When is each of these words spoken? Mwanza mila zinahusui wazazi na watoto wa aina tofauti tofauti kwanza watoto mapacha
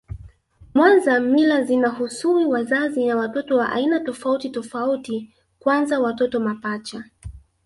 Mwanza 0.75 1.19
mila 1.19 1.63
zinahusui 1.63 2.45
wazazi 2.45 3.05
na 3.05 3.17
watoto 3.17 3.57
wa 3.57 3.71
aina 3.71 3.99
tofauti 3.99 4.49
tofauti 4.49 5.33
kwanza 5.59 5.99
watoto 5.99 6.39
mapacha 6.39 7.03